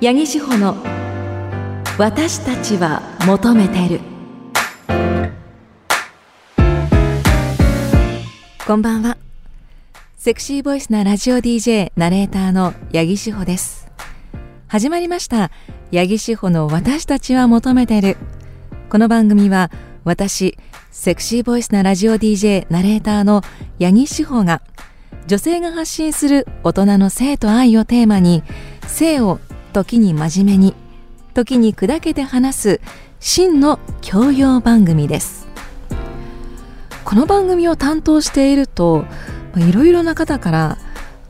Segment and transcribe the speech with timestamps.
[0.00, 0.76] 八木志保の
[1.98, 4.00] 私たちは求めてる。
[8.64, 9.18] こんばんは。
[10.16, 13.88] セクシーボイスなラジオ DJ ナレーターの八木志保です。
[14.68, 15.50] 始まりました。
[15.92, 18.18] 八木志保の私たちは求めてる。
[18.90, 19.72] この番組は
[20.04, 20.56] 私
[20.92, 23.42] セクシーボイスなラジオ DJ ナレーターの
[23.80, 24.62] 八木志保が
[25.26, 28.44] 女性が発信する大人の性と愛をテーマに
[28.86, 29.40] 性を
[29.72, 30.74] 時に真面目に
[31.34, 32.80] 時に砕けて話す
[33.20, 35.48] 真の教養番組です。
[37.04, 39.04] この番組を担当していると
[39.56, 40.78] いろいろな方から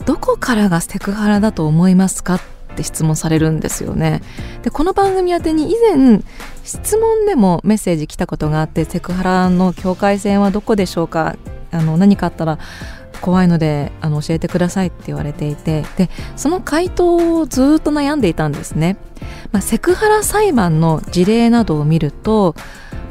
[0.07, 2.41] どこからがセクハラだと思いますかっ
[2.75, 4.23] て質問されるんですよね。
[4.63, 6.21] でこの番組宛てに以前
[6.65, 11.37] 質問でもメッセージ来たことがあってセクハラの境界線はどこでしょうか
[11.71, 12.59] あの何かあったら
[13.19, 18.97] 怖いのであの教えてくださいって言われていてでその回答をずっと悩んでいたんですね、
[19.53, 22.55] まあ、セクハラ裁判の事例などを見ると、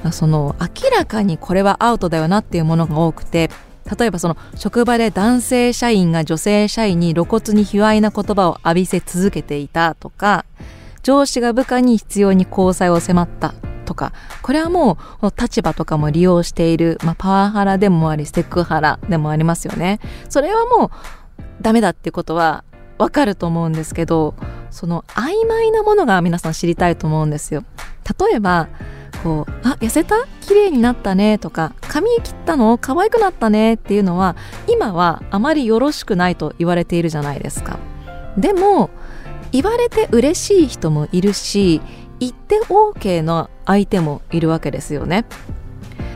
[0.03, 3.49] まあ、その明らかにこれはアウトだよなっていうものが多くて
[3.97, 10.45] 例えばその職場で男性社員が女性社員に露骨に卑猥な言葉を浴びせ続けていたとか
[11.03, 13.53] 上司が部下に必要に交際を迫った。
[13.87, 14.11] とか
[14.43, 19.99] これはもう立場とかも利用している、まあ、パワハラでもありセクハラでもありますよね。
[20.29, 20.89] それはもう
[21.61, 22.63] ダメだってことは
[22.99, 24.35] わかると思うんですけど
[24.69, 27.63] その曖昧なものが皆さん知りたいと思うんですよ。
[28.29, 28.67] 例えば
[29.23, 30.15] こう「あ痩せた？
[30.41, 32.77] 綺麗になったね」とか「髪切ったの？
[32.77, 34.35] 可愛くなったね」っていうのは
[34.67, 37.79] 今はあまりよろしくないと言われているじゃないですか。
[38.37, 38.89] でも
[39.51, 41.81] 言われて嬉しい人もいるし
[42.19, 45.25] 言って OK の相手もいるわけですよね。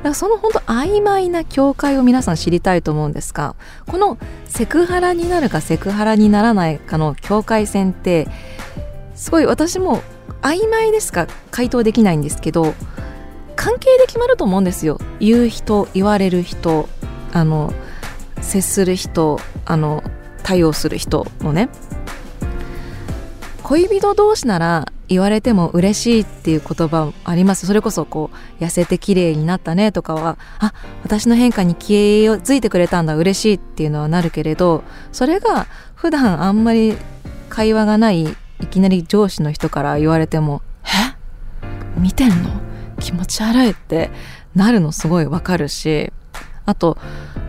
[0.01, 8.27] だからその本当曖昧な境界を皆さん知りたいと思うんですがこのセクハラになるかセクハラにならないかの境界線って
[9.13, 10.01] すごい私も
[10.41, 12.73] 曖昧ですか回答できないんですけど
[13.55, 16.89] 関係で決まると思うんですよ言う人言われる人
[17.31, 17.71] あの
[18.41, 20.03] 接する人あの
[20.41, 21.69] 対応する人のね
[23.61, 27.67] 恋人同士なら言われても嬉しいっていう言葉あります。
[27.67, 30.73] それこそこう痩せて綺麗になったねとかはあ
[31.03, 36.95] 私の変化に気をついてくれたんだ嬉しいっていうのはなるけれどそれが普段あんまり
[37.49, 41.99] 会話がないいきなり上司の人から言われても「え？
[41.99, 42.49] 見てんの？
[42.99, 44.11] 気持ち悪い」って
[44.55, 46.13] なるのすごいわかるし
[46.65, 46.97] あと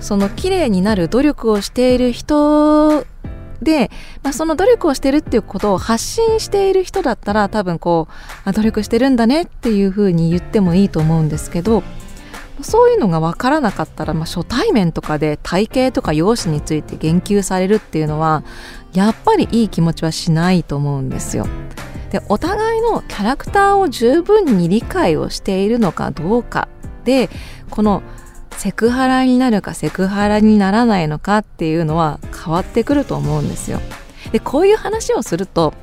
[0.00, 3.04] その綺麗になる努力をしている人
[3.62, 3.90] で、
[4.22, 8.08] まあ、その努力をしてるっていうことを発信している人だったら多分こ
[8.46, 11.82] う努力してるんだねっていうふうに言ってもいいと思うんですけど
[12.60, 18.44] そういうのが分からなかったら、まあ、初対面とかで体型とか容姿について言及されるっていうのは
[18.92, 21.46] やっぱりいい気持ちはしないと思うんですよ。
[22.10, 26.68] でお互いのキャラクターを十分に理解をしているのかどうか
[27.04, 27.30] で
[27.70, 28.02] この
[28.56, 33.80] セクハラになるかセクハラにならないのかっていうのは変わってくると思うんですよ。
[34.30, 35.74] でこういう話をすると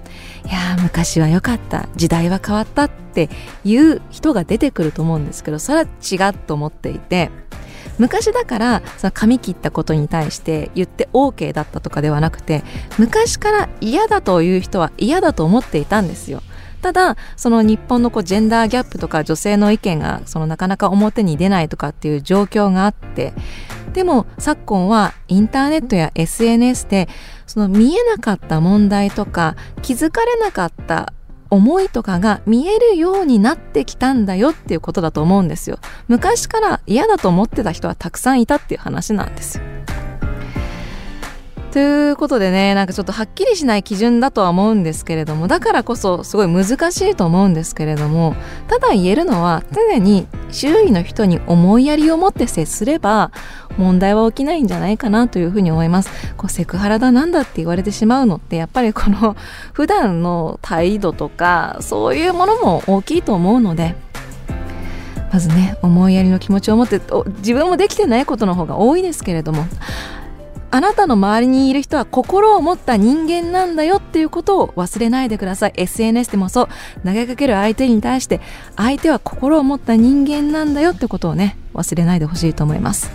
[0.45, 3.29] いや昔は良かった時代は変わったって
[3.63, 7.29] いう人が出てくると思うんですけどそれは違うと思っていて
[7.97, 12.63] 昔だからその髪切ったことに対して言って OK だったとかではなくて
[12.97, 16.41] 昔から嫌だという人は嫌だと思っていたんですよ。
[16.81, 23.33] ただその日本のこうジェンダーギャップとか女性の意見がそのなかなか表に出ないとかっていう状況があって
[23.93, 27.09] でも昨今はインターネットや SNS で
[27.47, 31.13] その見えなかった問題とか気づかれなかった
[31.49, 35.79] 思いとかが見えるようになってきたんだよっていうことだと思うんですよ。
[36.07, 39.68] 昔から嫌だと思ってた人はたくさんいたっていう話なんですよ。
[41.71, 48.35] ということでねなんかちょっとはっきりしない基準だとは思うんですけれどもだからこそすごい難しいと思うんですけれども
[48.67, 53.31] ただ言えるのは常に周囲の人に思いやりを持って接すれば
[53.77, 56.09] 問題は起きないんじゃないかなというふうに思います。
[56.35, 59.37] こうセクハラだなんだって言われてしまうのってやっぱりこの
[59.71, 63.95] 普段の態度とかそういうものも大きいと思うので
[65.31, 66.99] まずね思いやりの気持ちを持って
[67.37, 69.65] 自分もできてないことの方が多いですけれども
[70.71, 75.73] あなたの周りにいる人は心を持った人間なんだよっていうことを忘れないでください。
[75.75, 76.67] SNS でもそう。
[77.03, 78.39] 投げかける相手に対して
[78.75, 83.11] 相手は心を持った人間なんだよってことをね忘れないでほしいと思います。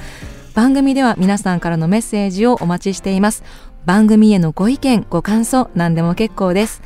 [0.54, 3.44] 番組では皆さんからのメッセージをお待ちしています。
[3.84, 6.82] 番組へのご意見ご感想何でも結構です。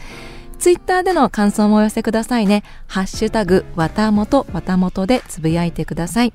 [0.58, 2.64] ツイッターでの感想もお寄せくださいね。
[2.88, 6.32] ハッシュタグ、わたもとわたもとでつぶやいてください。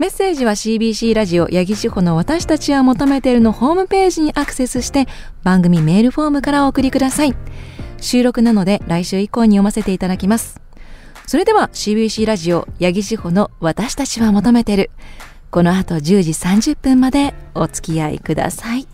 [0.00, 5.06] メッセージは CBC ラジオ八木志保の私たちは求めているのホームページにアクセスして
[5.42, 7.36] 番組メールフォームからお送りください。
[7.98, 10.58] 収録なので来週以降に読ませていただきます。
[11.26, 14.90] それでは CBC ラジオ八木志保の私たちは求めてる。
[15.50, 18.86] この後10時30分までお付き合いください。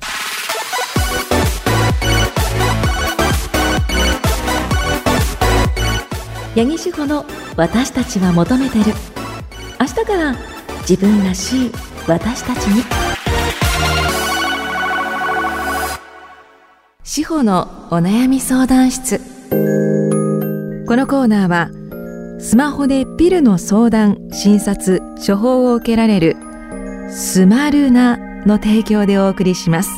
[6.56, 7.24] 八木志保の
[7.56, 8.86] 私たちは求めてる。
[9.78, 10.55] 明日から
[10.88, 11.72] 自分らしい
[12.06, 12.84] 私たちに。
[17.02, 19.18] 志保のお悩み相談室。
[20.86, 21.70] このコーナーは
[22.40, 26.36] スマホでピルの相談診察処方を受けられる
[27.10, 29.90] スマルナの提供でお送りします。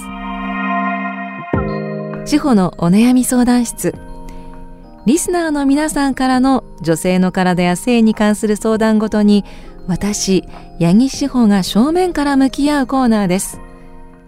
[2.25, 3.95] 志保のお悩み相談室。
[5.05, 9.45] リスナーの皆さんからの女性の体や性に関する相談ごとに
[9.89, 10.45] 私
[10.79, 13.59] 八木志保が正面から向き合うコーナーです。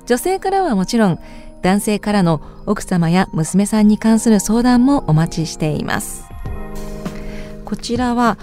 [0.07, 1.19] 女性からはもちろん
[1.62, 6.25] 男性からの奥様や娘さんに関する相談もお待ちしています。
[7.67, 8.39] こちらは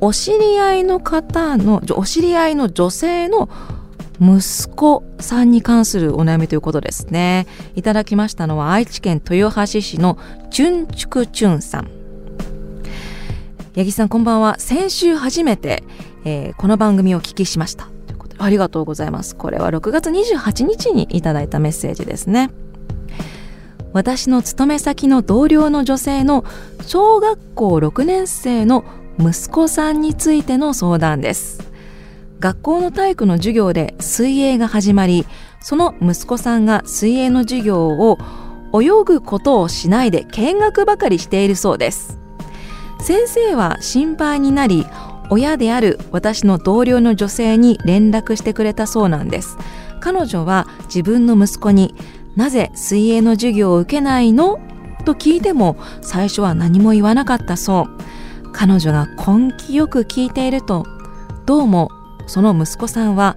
[0.00, 3.48] お知り合いの方のお知り合いの女性の
[4.20, 7.48] 息子さんに関するお悩みということですね。
[7.74, 10.18] いただきましたのは愛知県豊橋市の
[10.52, 11.90] チュンチュクチュンさん。
[13.74, 14.54] 八木さんこんばんは。
[14.60, 15.82] 先週初めて、
[16.24, 17.86] えー、この番組をお聞きしました。
[18.06, 19.36] ということでありがとうございます。
[19.36, 22.50] これは6月28日にいただいたメッセージですね。
[23.92, 26.44] 私の勤め先の同僚の女性の
[26.84, 28.84] 小学校6年生の
[29.18, 31.70] 息子さんについての相談です。
[32.40, 35.24] 学校の体育の授業で水泳が始まり
[35.60, 38.18] その息子さんが水泳の授業を
[38.74, 42.18] 泳ぐことをしないで見学ばかりしているそうです。
[43.00, 44.86] 先生は心配になり
[45.30, 49.56] 親である私の同僚の女性に連絡してくれたそうなんです。
[50.00, 51.94] 彼女は自分の息子に
[52.36, 54.60] なぜ水泳の授業を受けないの？
[55.04, 58.52] と聞いても最初は何も言わなかったそう。
[58.52, 60.86] 彼女が根気よく聞いていると
[61.44, 61.90] どうも
[62.26, 63.36] その息子さんは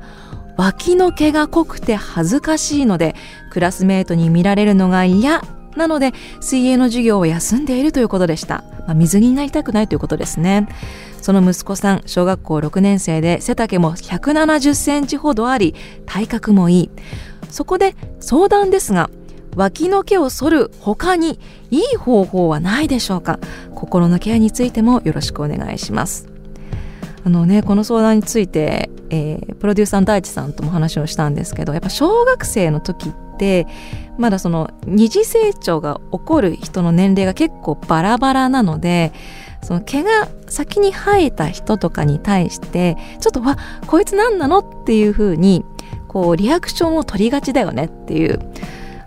[0.57, 3.15] 脇の毛が濃くて恥ずかしいので
[3.49, 5.41] クラスメートに見られるのが嫌
[5.77, 10.67] なので水泳の授業を休んでいるということでした、まあ、水着になりたくないということですね。
[11.21, 15.75] その息子さん小学校6年生で背丈も170センチほどあり
[16.05, 16.89] 体格もいい。
[17.49, 19.09] そこで相談ですが
[19.55, 21.39] 脇の毛を剃る他に
[21.71, 23.39] いい方法はないでしょうか？
[23.73, 26.27] 心のケアについてもよろしくお願いします。
[27.23, 33.67] あのねこの相談について、えー、プロデューサーの大地さんとも話をしたんですけどやっぱ小学生の時って
[34.17, 39.13] まだその二次成長が起こる人の年齢が結構バラバラなので
[39.61, 45.65] その毛が先に生えた人とかに対してちょっとわこいつ何なのっていうふうに
[46.07, 48.39] こうリアクションを取りがちだよねっていう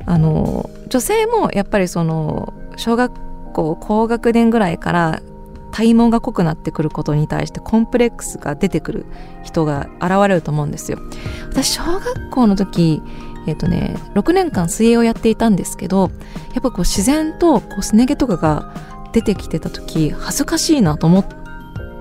[0.06, 3.12] あの女性もやっぱりその小学
[3.52, 5.22] 校高学年ぐらいから
[5.70, 9.06] 体毛が濃くなってくることに対してコンプレックスが出てくる
[9.44, 10.98] 人が現れると思うんですよ。
[11.48, 13.02] 私小学校の時
[13.46, 16.10] えっ、ー、とね6年間水泳をやっていたんですけど
[16.54, 18.74] やっぱこう自然とこうすね毛とかが
[19.12, 21.26] 出てきてた時恥ずかしいなと思っ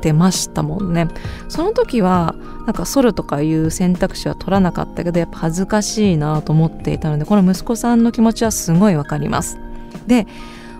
[0.02, 1.08] てましたもんね。
[1.48, 9.58] その時はなんか剃るとかいう選択肢は取らなかったけどやっぱ恥ずかしいなと思っていたのでこの息子さんの気持ちはすごいわかります。
[10.08, 10.28] で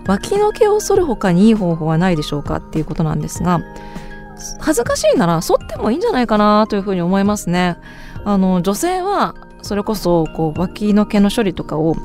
[0.06, 3.60] 脇の毛を剃る他にいい方法はないでしょうかっていうことなんですが
[4.58, 7.76] 恥ずかしいなら剃ってもいいんじゃないかなというふうに思いますね
[8.24, 11.96] あの女性はそれこそこう脇の毛の処理とかを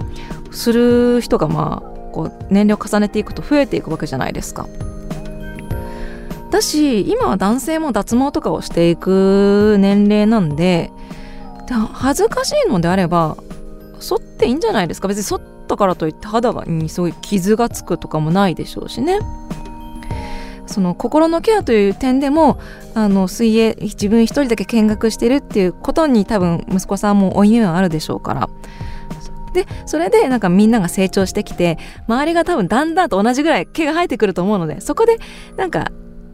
[0.51, 4.67] する人がまあこう年齢を重ねていくと増えていくわけじゃないですか。
[6.51, 10.91] だし今は男性も脱毛とかをしていく年齢なんで
[11.93, 13.35] 恥ずかしいのであれば
[13.99, 15.07] 剃っていいんじゃないですか。
[15.07, 19.19] 別に剃ったからといって肌にすごい傷がつくとかもないでしょうしね。
[20.67, 22.57] その心のケアという点でも
[22.95, 28.49] あの水泳自分一人だけ見学してるっていうことに多分息子さんも負い目はあるでしょうから。
[29.53, 35.17] でそれでなんかみんなが成長してきて周りが多分だんだんと同じぐらい毛が生えてくると思うのでそこで
[35.55, 35.91] なんか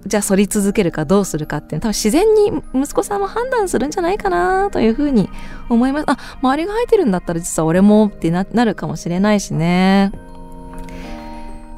[0.08, 5.30] じゃあ反り続けるかどうするかって多分自然に息子さんも判断するんじゃないかなというふうに
[5.70, 6.06] 思います。
[6.08, 10.12] あ周りが生えてるんだったら実は俺もってなるかもしれないしね。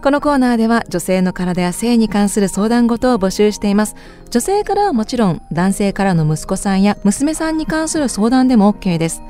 [0.04, 3.96] このコーナーでは女性の体や性に関する相談事を募集しています。
[4.32, 9.22] 女性からはもちろん男性からの息子さんや娘さんに関する相談でも OK です。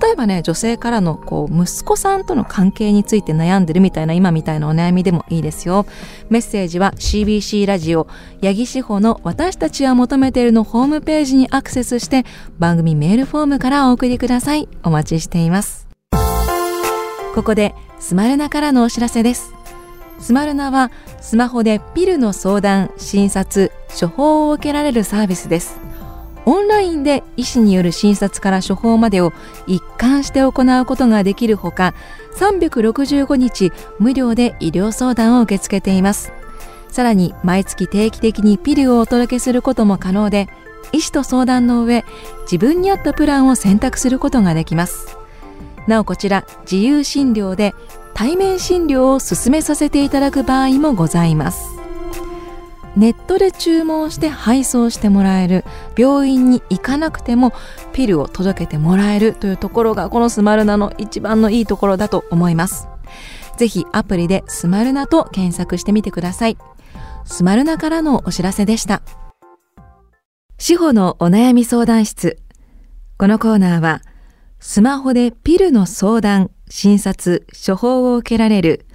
[0.00, 5.84] 例えばね女性からのこう息子さんとの関係について悩んでるみたいな今みたいなお悩みでもいいですよ。
[6.28, 8.06] メッセージは CBC ラジオ
[8.40, 12.24] 八木志保の私たちは求めているのホームページにアクセスして
[12.60, 14.68] 番組メールフォームからお送りください。
[14.84, 15.88] お待ちしています。
[17.34, 19.59] ここでスマルナからのお知らせです。
[20.20, 25.80] スマルナはスマホでピルの相談、診察、処方を受けられるサービスです。
[26.46, 29.32] オンラインで医師による診察から処方までを
[29.66, 31.94] 一貫して行うことができるほか
[32.36, 36.32] 365日無料で医療相談を受け付けています
[36.88, 40.48] さらに毎月定期的にピルをお届けすることも可能で
[40.92, 42.04] 医師と相談の上
[42.42, 45.16] 自分に合ったプランを選択することができます
[45.86, 47.74] なおこちら自由診療で
[48.20, 51.70] 対面診療を進めさせていただく場合もございます。
[52.94, 55.64] ネットで注文して配送してもらえる
[55.96, 57.54] 病院に行かなくても
[57.94, 62.88] ピルを届けてもらえるというところがこのスマルナの一番のいいところだと思います。
[63.56, 66.58] ぜひアプリでスマルナと検索してみてください。
[67.24, 69.00] スマルナからのお知らせでした。
[70.58, 72.36] 司法のお悩み相談室。
[73.16, 74.02] このコーナーは
[74.58, 78.86] スマホでピルの相談診察処方を受けられる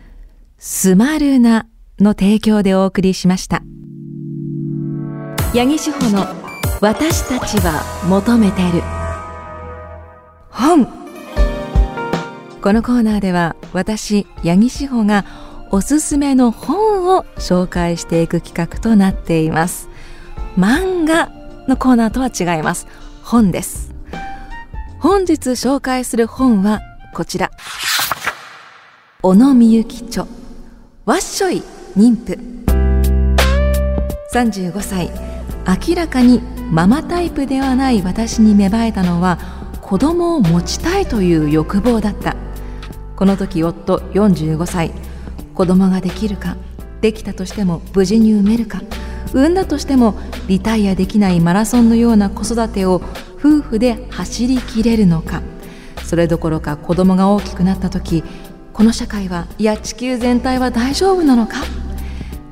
[0.57, 1.67] スマルナ
[1.99, 3.61] の提供でお送りしました。
[5.53, 6.25] 八木志保の
[6.79, 8.81] 私たちは求めてる。
[10.49, 10.85] 本。
[12.61, 15.25] このコーナーでは私八木志保が
[15.69, 19.89] おすすめの本を紹介していく企画となっています。
[20.57, 21.29] 漫画
[21.67, 22.87] のコーナーとは違います。
[23.21, 23.93] 本です。
[24.99, 26.79] 本日紹介する本は
[27.15, 27.49] こちら。
[29.21, 30.27] 小野みゆき著。
[31.05, 31.63] わっしょい
[31.95, 32.37] 妊婦。
[34.33, 35.09] 35歳。
[35.87, 36.41] 明らかに
[36.71, 39.39] ママタイプではない私に芽生えたのは
[39.81, 42.35] 子供を持ちたいという欲望だった。
[43.15, 44.91] この時夫45歳。
[45.53, 46.57] 子供ができるか
[46.99, 48.81] できたとしても無事に産めるか。
[49.31, 50.15] 産んだとしても
[50.49, 53.01] リタイアできないマラソンのような子育てを
[53.39, 55.41] 夫婦で走りきれるのか。
[56.05, 58.23] それどころか子供が大きくなった時
[58.73, 61.61] この社会はいや地球全体は大丈夫なのか？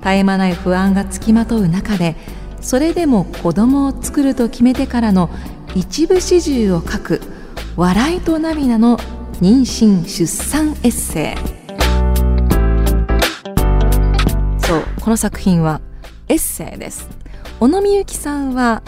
[0.01, 2.15] 絶え間ない不安がつきまとう中で
[2.59, 5.29] それでも子供を作ると決めてからの
[5.75, 7.21] 一部始終を書く
[7.75, 8.97] 笑いと涙の
[9.41, 11.35] 妊娠出産エッセイ。
[14.65, 15.81] そうこの作品は
[16.27, 17.09] エッセイです。
[17.59, 18.81] 小野美幸さんは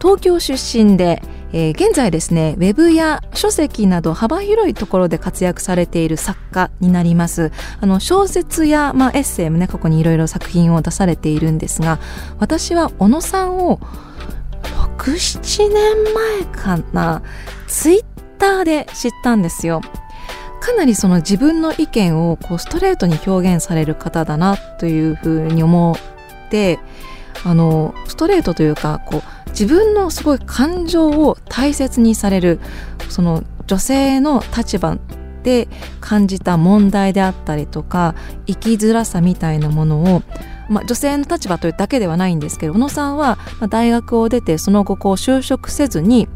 [0.00, 7.52] 東京出身でえー、現在ですねウェブや書籍など幅広いところで活躍されている作家になります。
[7.80, 11.98] あの小説や、まあ、エッセイもね過去にいろいろ作品を出されているんですが
[12.38, 13.80] 私は小野さんを
[14.98, 17.22] 67年前かな
[17.66, 18.04] ツイッ
[18.38, 19.80] ターで知ったんですよ。
[20.60, 26.78] かなりその自分の意見をこうストレートに表現される方だなというふうに思って
[27.44, 32.60] あのストレートというかこう自分のすごい感情を大切にされる
[33.08, 34.98] その女性の立場
[35.42, 35.68] で
[36.00, 38.14] 感じた問題であったりとか
[38.46, 40.22] 生きづらさみたいなものを、
[40.68, 46.28] まあ、女性の立場というだけではないんですけど小野さんは大学を出てその後こう就職せずに、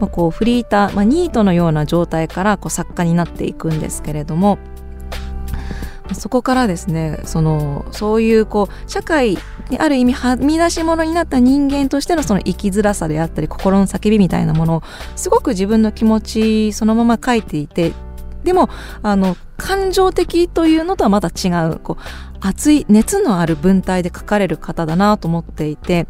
[0.00, 4.58] まあ、こうフリーター、まあ、ニートのような状態からこう作家になっていくんですけれども。
[6.14, 9.38] そこからですねそのそういうこう社会
[9.70, 14.82] にある意味はみ出し物になった人間としてのその生きづらさであったり心の叫びみたいなものを
[15.16, 17.92] すごく自分の気持ちそのまま書いていて
[18.44, 18.68] でも
[19.02, 22.02] あの感情的というのとはまた違うこう
[22.40, 26.06] 熱い熱のある文体で書かれる方だなと思っていて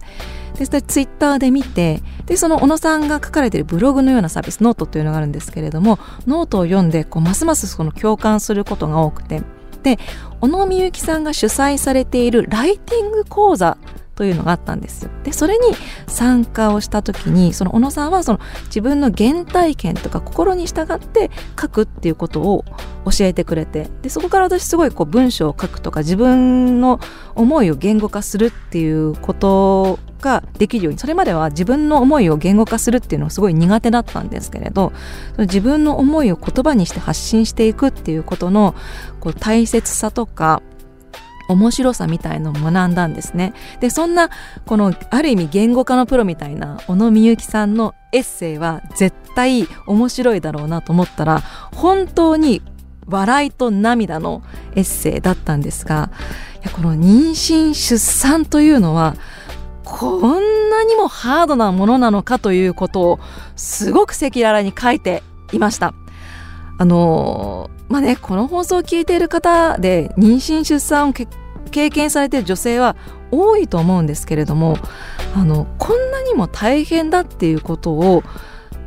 [0.59, 9.43] でツイッターで見てでその小野さんが書かれているブログのようなサービスノートというのがあるんですけれどもノートを読んでこうますますその共感することが多くて
[9.87, 10.01] で
[10.41, 13.79] 小野美由紀さんが主催されているライティング講座
[14.17, 15.11] というのがあったんですよ。
[15.23, 15.61] でそれに
[16.09, 22.65] 参加をした時にその小野さんはその自分の原体験とか心に従って書くっていうことを
[23.07, 26.99] 教えてくれてでそこから私すごいこう文章を書くとか自分の
[27.37, 34.93] 思いを言語化するっていうことができるようにそれまでは自分の思いを言語化するっていうのはすごい苦手だったんですけれど
[35.39, 38.75] 自分の思いを言葉にして発信していくっていうことの
[39.21, 40.63] こう大切さとか
[41.49, 43.53] 面白さみたいのを学んだんですね。
[43.81, 44.31] で、そんな、
[44.67, 52.63] この、ある意味言語化のプロみたいな、小野美幸さんのエッセイは絶対面白いだろうなと思ったら、本当に
[53.09, 54.43] 笑いと涙の
[54.75, 56.11] エッセイだったんですが、
[56.75, 59.15] この妊娠出産というのは、
[59.85, 63.21] こんなにもハードなものなのかということを
[63.55, 65.23] すごく赤裸々に書いて
[65.53, 65.95] いました。
[66.79, 72.97] あのまあねこの放送を聞いている方で妊娠出産を経験されている女性は
[73.31, 74.77] 多いと思うんですけれども
[75.35, 78.23] あのこんなにも大変だっていうことを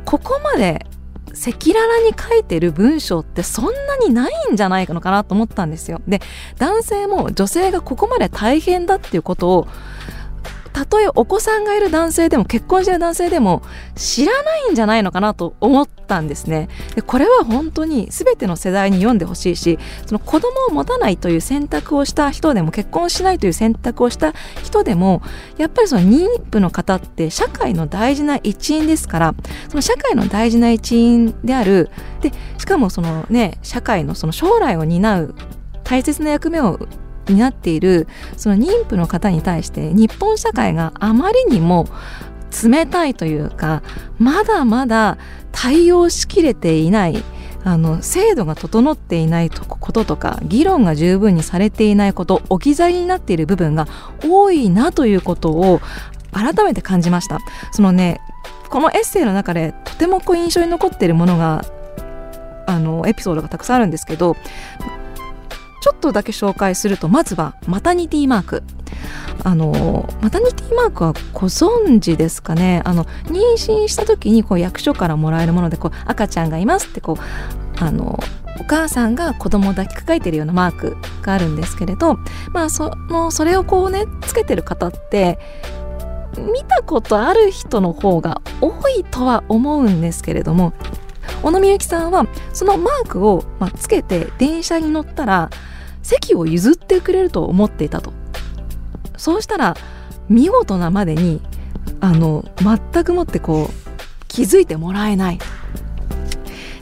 [0.04, 0.86] ここまで
[1.32, 6.00] 赤裸々に書いてる文章ってそんなにないんじゃないのかなと思ったんですよ。
[6.06, 6.20] で
[6.58, 9.68] 男性も女性がここまで大変だっていうことを
[10.72, 13.62] たとえお子さんがいる男性でも結婚している男性でも
[13.94, 16.68] 知らないんじゃないのかなと思ったんですね。
[16.94, 25.22] でこれは本当に全ての世代に読んでほしいしその子供を持たないという選択をした人でも結婚しないという選択をした人でも
[25.58, 29.34] やっぱりその妊婦の方って社会の大事な一員ですから
[29.68, 31.90] その社会の大事な一員である。
[32.20, 35.34] でしかもそのね社会のその将来を担う
[35.84, 36.78] 大切な役目を
[37.32, 38.06] になっている
[38.36, 41.86] その妊婦の方に対して日本社会があまりにも
[42.64, 43.82] 冷たいというか
[44.18, 45.18] まだまだ
[45.52, 47.22] 対応しきれていない
[47.62, 53.86] あの制度が整っていないこととか議論が十分にされていないこと置き去りになっている部分が
[54.24, 55.80] 多いなということを
[56.32, 57.40] 改めて感じました。
[57.72, 58.20] そのね
[58.70, 61.64] このエッセイの中でとてもこう印象に残っているものが
[62.66, 64.36] あのエピソードがたくさんあるんですけど
[65.80, 68.62] ちょっとだけ紹介するとまずはマタニティマーク。
[69.42, 72.82] あのマタニティマークはご存知ですかね？
[72.84, 78.18] あの妊娠した時にこう役所からもらえるものでこう赤ちゃんがいますってこうあの
[78.60, 82.18] お母さんが子供を抱きかかえてるようなマークがあるんですけれど
[82.52, 85.38] まあそのそれをこうねつけてる方って
[86.36, 90.74] 見たことある人の方が多いとは思うんですけれども
[91.42, 95.48] 小野みゆきさんはそのマークを、まあ、つけて電車に乗ったら
[96.02, 98.12] 席を譲ってくれると思っていたと。
[99.16, 99.76] そうしたら
[100.28, 101.40] 見事なまでに
[102.00, 103.90] あの全くもってこう
[104.28, 105.38] 気づいてもらえない。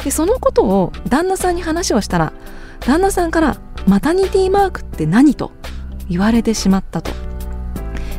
[0.05, 2.33] でそのことを旦那さんに話をしたら
[2.81, 3.57] 旦那さんから
[3.87, 5.51] 「マタニティマークって何?」と
[6.09, 7.11] 言われてしまったと。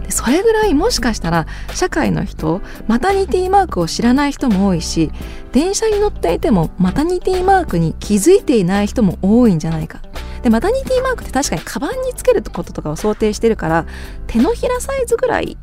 [0.10, 5.12] それぐらいもしかしたら社会の人マタニティマークを知らない人も多いし
[5.52, 10.02] 電車に乗っていてもマタニティマークに気づいていない人も多いんじゃないか。
[10.42, 13.86] でマダニティマークって確かにカバンにつけることとかを想定してるから
[14.28, 15.58] 手のひらサイズぐらい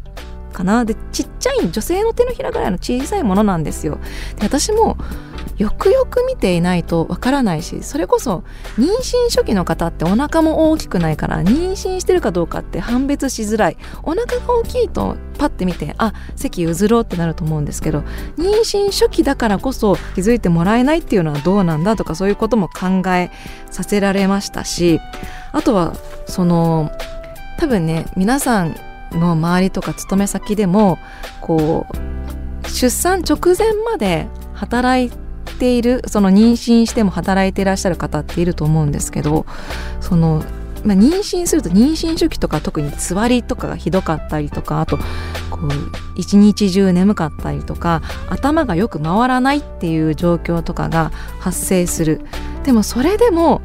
[0.52, 0.84] かな。
[0.84, 3.98] でちっちゃい女性の手のひらぐらいの小さいものなんですよ。
[4.36, 4.96] で私も
[5.58, 8.44] よくよく見ていないとわからないしそれこそ
[8.78, 13.76] 妊娠初期の方ってお腹も大きくないから妊娠してるかどうかって判別しづらい。
[14.02, 18.00] お腹が大きいとパッて見てあ席譲ろうってなると思うんですけど
[18.38, 23.30] 妊娠初期だからこそ気づいてもらえないっていうのはどうなんだとかそういうことも考え
[23.70, 25.00] させられましたし
[25.52, 25.94] あとは
[26.26, 26.90] その
[27.58, 28.76] 多分ね皆さん
[29.12, 30.98] の周りとか勤め先でも
[31.40, 31.86] こ
[32.64, 35.25] う出産直前まで働いて
[35.56, 39.46] ているその妊娠しても働いていらっしゃる方っていると思うんですけど
[40.00, 40.44] その、
[40.84, 45.02] まあ、妊娠すると妊娠初期とか特につわりとかがひどかったりとかあとこ
[45.62, 45.70] う
[46.16, 52.20] 一日中眠かったりとか頭がよく回らないっていう状況とかが発生する。
[52.64, 53.62] でもそれでも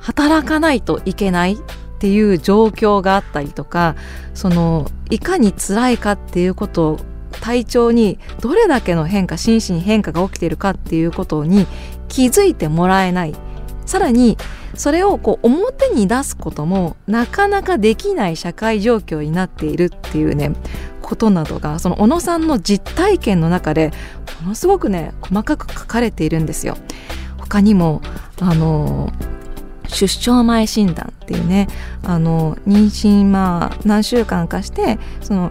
[0.00, 1.58] 働かないといけないっ
[2.00, 3.94] ていう状況があったりとか
[4.34, 6.98] そのいかに辛いかっていうことを
[7.48, 11.66] 体調にどれだけの変化心身に変化が起きているかっていうことに
[12.06, 13.34] 気づいてもらえない
[13.86, 14.36] さらに
[14.74, 20.52] それをこう表に出すこともなかなかできない社会状況になっているっていうね
[21.00, 23.92] ことなどがその小野さんの実体験の中で
[24.42, 26.76] ものすごくね細かく書かれているんですよ。
[27.38, 28.02] 他にも
[28.42, 29.10] あの
[29.86, 31.66] 出生前診断っていうね
[32.02, 35.50] あの妊娠まあ何週間かしてその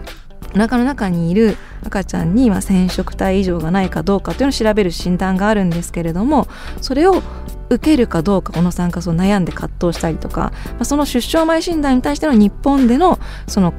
[0.54, 6.48] お腹の中にいる赤ちゃんに、染色体異常がないかどうかというのを調べる診断があるんですけれども
[6.80, 7.22] それを
[7.70, 13.72] 受けるかどうか小野さんがそう悩んで葛藤したりとか、その出生前診断に対しての日本でのその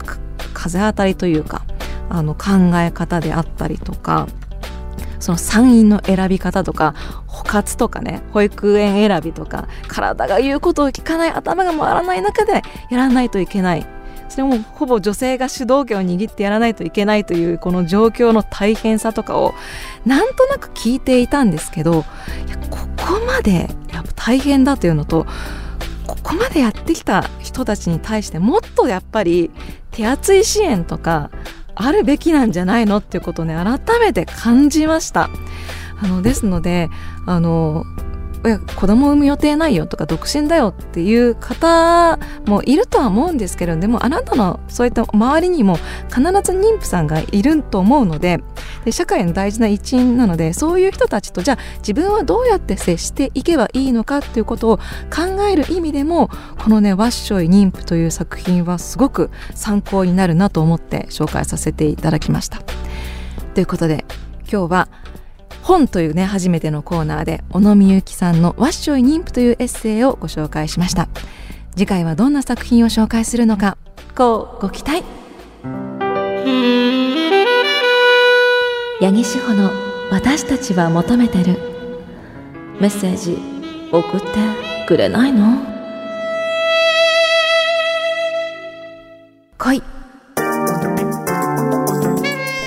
[0.53, 1.65] 風当たりというか
[2.09, 4.27] あの考え方であったりとか
[5.19, 6.95] その産院の選び方とか
[7.27, 13.85] 補活とかね保育園選びとか体が言うことを聞かない頭が回らない中でやらないといけない
[14.29, 19.53] それもほぼ女性が主導権を握ってやらないといけないというこの状況の大変さとかを
[20.05, 22.03] なんとなく聞いていたんですけど
[22.69, 25.25] ここまでやっぱ大変だというのと
[26.05, 29.51] ここまでやってきた人たちに対してもっとやっぱり
[29.91, 31.31] 手厚い支援とか
[31.75, 35.29] あるべきなんじゃないのっていうことをね改めて感じました。
[36.01, 36.89] あのですので
[37.25, 37.83] あの
[38.75, 45.75] 子供を産む予定ないよとか独身だよっていう方もいるとは思うんですけれどでもあなたのそういった周りにも
[46.07, 48.41] 必ず妊婦さんがいると思うので
[48.85, 62.61] で社会の大事な一員なのでそういう人たちとじゃあ自分はどうやって接していけばいいのかっていうことを考える意味でもこのね「わっしょい妊婦」という作品はすごく参考になるなと思って紹介させていただきました。
[63.53, 64.05] ということで
[64.49, 64.87] 今日は
[65.63, 71.09] 本というね初めてのコーナーで小野美由紀さんの「わっしょい妊婦」というエッセイをご紹介しました。
[71.75, 73.77] 次回はどんな作品を紹介するのか
[74.15, 75.03] こうご期待。
[79.01, 79.71] 八木志保の
[80.11, 81.57] 「私たちは求めてる」
[82.81, 83.37] メッセージ
[83.91, 84.27] 送って
[84.87, 85.57] くれないの？
[89.57, 89.83] 恋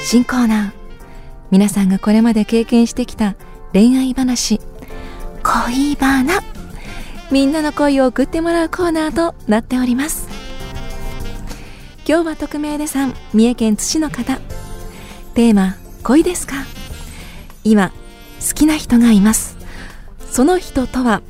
[0.05, 0.82] 新コーナー
[1.53, 3.37] 皆さんがこれまで経験してきた
[3.75, 4.59] 恋愛話
[5.43, 6.41] 恋バナ。
[7.31, 10.29] みんなの恋を送ってもらうコーナーとなっております。
[12.09, 14.38] 今日は匿名でさん三重県津市の方。
[15.35, 16.55] テーマ恋ですか？
[17.65, 19.59] 今好きな人がいます。
[20.31, 21.21] その人とは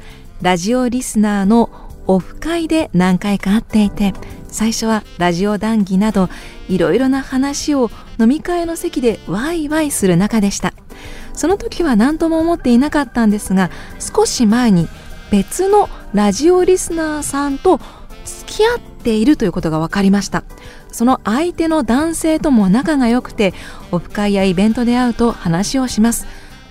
[0.40, 1.68] ラジオリスナーの
[2.06, 4.12] オフ会で何回か会っていて
[4.46, 6.28] 最初はラジオ談義など
[6.68, 7.90] いろいろな話を
[8.22, 10.72] 飲み会の席でワイワイする中でした。
[11.34, 14.86] その時は何とも思っていなかったんですが少し前に
[15.30, 17.80] 別のラジオリスナーさんと
[18.24, 20.44] 付き合っているということが分かりました。
[20.92, 23.54] その相手の男性とも仲が良くて
[23.90, 26.26] オフ会やイベントで会うと話をします。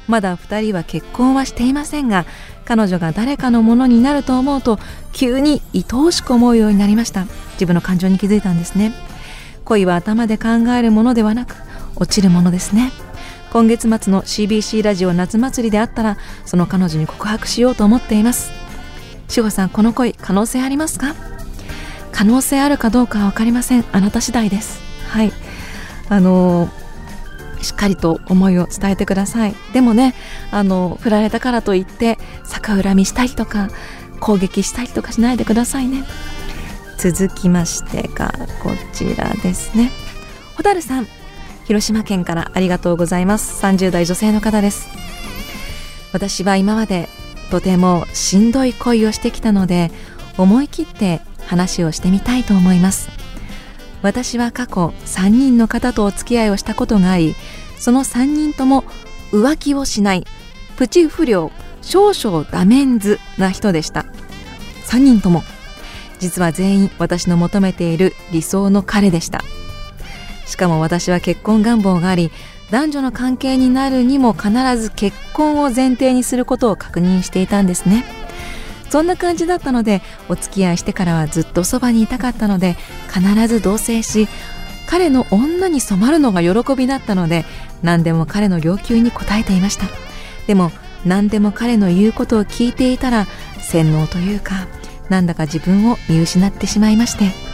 [0.07, 2.25] まだ2人は結婚はしていませんが
[2.65, 4.79] 彼女が誰かのものになると思うと
[5.11, 7.25] 急に愛おしく思うようになりました。
[7.53, 8.93] 自分の感情に気づいたんですね。
[9.65, 11.55] 恋は頭で考えるものではなく
[11.95, 12.91] 落ちるものですね。
[13.51, 18.51] 今月末の CBC ラジオ夏祭りであったらその彼女に告白しようと思っています。
[19.27, 21.15] 志保さんこの恋可能性ありますか？
[22.11, 23.85] 可能性あるかどうかは分かりません。
[23.91, 24.79] あなた次第です。
[25.07, 25.31] はい。
[26.09, 26.81] あのー
[27.61, 29.53] しっかりと思いを伝えてください。
[29.71, 30.15] でもね
[30.49, 32.17] あの振られたからといって
[32.49, 33.69] 逆恨みしたりとか
[34.19, 36.03] 攻撃したりとかしないでくださいね。
[37.01, 39.89] 続きましてがこちらですね。
[40.55, 41.07] 蛍さん
[41.65, 43.59] 広島県からありがとうございます。
[43.65, 44.87] 30代女性の方です。
[46.13, 47.09] 私は今まで
[47.49, 49.89] とてもしんどい恋をしてきたので
[50.37, 53.09] 思い切って話をしてみたいと思います。
[54.03, 57.35] 私は過去3人の方とお付き合いをしたことがあり
[57.79, 58.83] その3人とも
[59.31, 60.27] 浮気をしない
[60.75, 64.05] プチ不良少々ダメンズな人でした。
[64.85, 65.41] 3人とも
[66.21, 69.41] 実は全員私の求めている理想の彼でした。
[70.45, 72.31] しかも私は結婚願望があり
[72.71, 78.05] 男女の関係になるにも必ず結婚を前提にすることを確認していたんですね。
[78.89, 82.75] そんな感じだったのでお付き合いしてからはずっとそばにいたかったので
[83.07, 84.27] 必ず同棲し
[84.85, 87.45] 彼の女に染まるのが喜びだったので
[87.81, 89.85] 何でも彼の要求に応えていました。
[90.47, 90.71] でも
[91.05, 93.25] 何でも彼の言うことを聞いていたら
[93.59, 94.67] 洗脳というか
[95.11, 97.51] なんだか自分を見失ってしまいまして。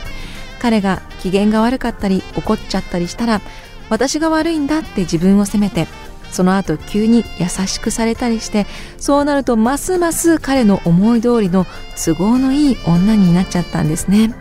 [0.60, 3.42] 彼が機嫌が悪かったり怒っちゃったりしたら
[3.90, 5.88] 私が悪いんだって自分を責めて
[6.32, 8.66] その後急に優しくされたりして
[8.98, 11.66] そうなるとますます彼の思い通りの
[11.96, 14.36] 都合のいい女になっちゃったんですね。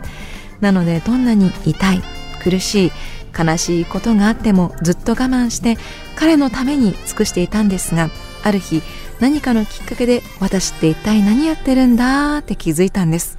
[0.59, 2.01] なのでどんなに痛い
[2.43, 2.91] 苦しい
[3.37, 5.77] 悲しいことがあってもずっと我慢して
[6.15, 8.09] 彼のために尽くしていたんですが
[8.43, 8.81] ある日
[9.19, 13.37] 何かのきっかけで私って一体何やってるんだって気づいたんです。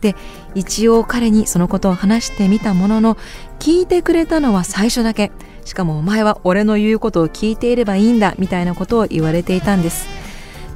[0.00, 0.16] で
[0.54, 3.18] 一応彼にそのことを話してみたものの
[3.58, 5.30] 聞いてくれたのは最初だけ。
[5.66, 10.08] しかもお前は俺の言うことを聞いていればいいんだみたいなことを言われていたんです。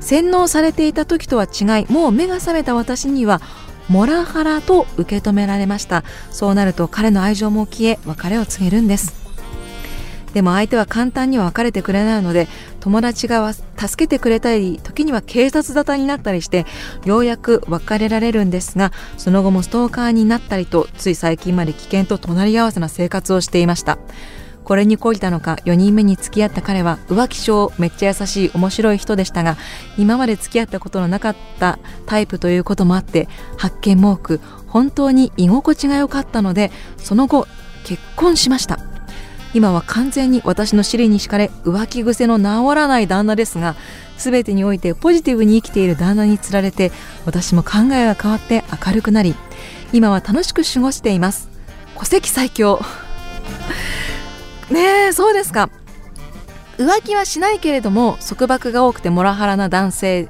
[0.01, 3.41] 洗脳されていた時とは違いもう目が覚めた私には
[3.89, 6.05] モラハラと受け止められました。
[6.31, 9.24] そうなると彼の愛情も消え別れを告げるんです。
[10.35, 12.49] でも相手は簡単には別れてくれないので
[12.81, 16.67] 友達が助けてくれたり時には警察沙汰になったりして
[17.07, 23.99] ようやく別れられるんですがその後もストーカーになったりとつい最近まで危険と隣り合わせな生活をしていました。
[24.65, 29.59] これに懲りたのか4人目に付き合った彼は浮気症めっちゃ優しい面白い人でしたが
[29.99, 37.47] 今まで付き合ったことのなかったタイプということもあって発見も多く本当に居心地が良かったのでその後
[37.85, 38.94] 結婚しました。
[39.55, 43.77] 今は完全に私の尻に敷かれ浮気癖の治らない旦那ですが
[44.19, 46.91] 全てにおいてポジティブに生きている旦那につられて
[47.25, 49.35] 私も考えが変わって明るくなり
[49.93, 51.49] 今は楽しく過ごしています。
[51.97, 52.81] 戸籍最強
[54.71, 55.71] ねえそうですか。
[56.77, 60.29] 浮気はしないけれども束縛が多くてモラハラな男性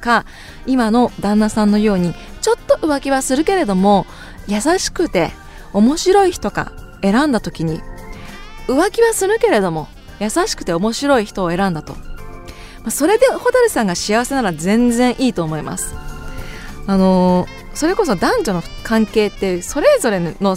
[0.00, 0.26] か
[0.66, 4.06] 今の旦那さんのようにちょっと浮気はするけれども
[4.48, 5.30] 優しくて
[5.72, 7.80] 面白い人か選んだ時に
[8.66, 9.88] 浮気はするけれども
[10.20, 11.94] 優しくて面白い人を選んだと、
[12.84, 15.94] まそれで蛍さんが幸せなら全然いいと思います。
[16.86, 20.56] あのそれこそ男女の関係ってそれぞれの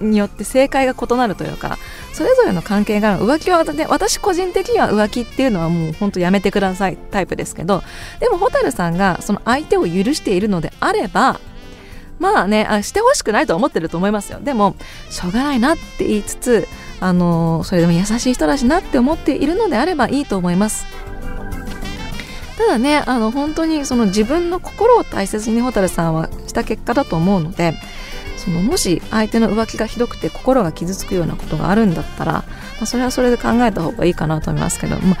[0.00, 1.76] によって正解が異なるというか
[2.12, 7.82] それぞれの関係が浮気は、ね、私個人的には浮気っていうのはもう本当やめてくださいタイプですけど
[8.20, 11.40] でも蛍さんがその相手を許しているのであれば
[12.18, 14.40] まあねあしてほしくないと思ってると思いますよ。
[14.40, 14.74] でも
[15.10, 16.68] しょうがないなって言いつつ
[17.00, 20.86] あのそれでも優しい人だしなって思っているのであればいいと思います。
[22.56, 27.74] ただねあの本当にその自分の心を大切に蛍さんはした結果だと思うので
[28.36, 32.44] そのもし相手の浮気がひどくて心が傷つくようなことがあるんだったら、ま
[32.82, 35.18] あ、それはそれで考えた方がいいかなと思いますけど、まあ、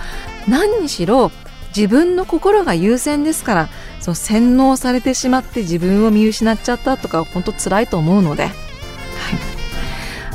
[0.48, 1.30] 何にしろ
[1.76, 3.68] 自分の心が優先ですから
[4.00, 8.52] そう洗脳されてしまって自分を見失っちゃったとか本当辛いと思うので、はい、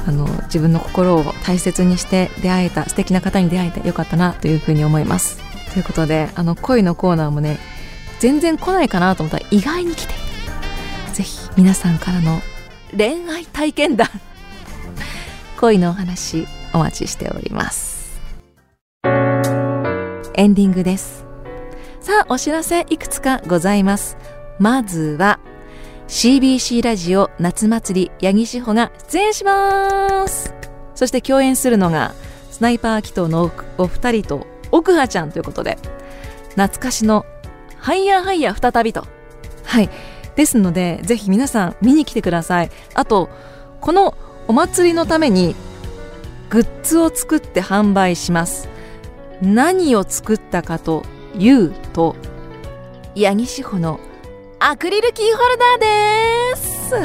[0.05, 5.41] あの自分の心を大切にして出会えた素敵な方に出会えてよかったなというふうに思います。
[5.71, 7.57] ということであの恋のコーナーもね
[8.19, 10.13] 全然来ないかなと思ったら意外に来て
[11.13, 12.41] ぜひ皆さんからの
[12.95, 14.07] 恋愛体験談
[15.59, 17.93] 恋のお話お待ちしております。
[20.35, 21.25] エンディングです。
[22.01, 24.17] さあお知らせいくつかございます。
[24.59, 25.32] まずは
[26.13, 30.53] CBC ラジオ夏祭り八木志保が出演します。
[30.93, 32.13] そして共演するのが
[32.51, 35.79] スナイパー祈祷のお二人と奥葉ちゃんということで
[36.49, 37.25] 懐かしの
[37.77, 39.07] ハイヤーハイヤー再びと。
[39.65, 39.89] はい。
[40.35, 42.69] ですのでぜひ皆さん見に来てください。
[42.93, 43.27] あと
[43.81, 44.13] この
[44.47, 45.55] お祭りのために
[46.51, 48.69] グッズを作って販売します。
[49.41, 51.01] 何を作ったかと
[51.39, 52.15] いうと
[53.15, 53.99] 八木志保の
[54.65, 55.79] アクリルキーホルダー
[56.53, 56.95] です。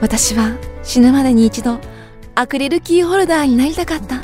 [0.00, 1.80] 私は死ぬまでに一度
[2.36, 4.22] アクリルキーホルダーになりたかった。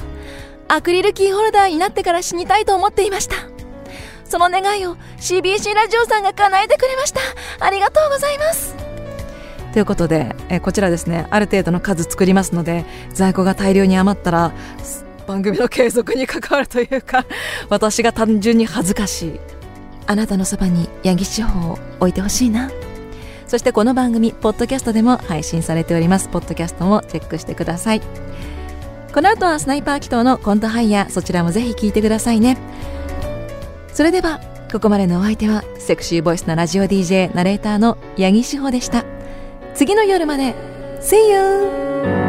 [0.69, 3.35] アクリルキーホルダーになってから死にたいと思っていました。
[4.25, 7.21] その願いを CBC ラジオさんが叶えてくれました。
[7.59, 8.77] ありがとうございます。
[9.73, 11.27] ということで、えこちらですね。
[11.31, 14.53] ある程度の数作りますので在庫が大量に余ったら
[15.27, 17.27] 番組の継続に関わるというか
[17.69, 19.58] 私が単純に恥ずかしい。
[20.09, 22.71] あなたのそばに八木地方を置いてほしいな。
[23.47, 26.29] そしてこの番組ポッドキャストでも配信されております。
[26.29, 28.01] ポッドキャストもチェックしてください。
[29.15, 31.11] この後はスナイパー祈祷のコントハイヤー。
[31.11, 32.57] そちらもぜひ聞いてくださいね。
[33.93, 34.41] それでは
[34.73, 39.05] ここまでのお相手はセクシーボイスなラジオ DJ ナレーターの八木志保でした。
[39.75, 40.55] 次の夜まで。
[41.01, 42.28] See you!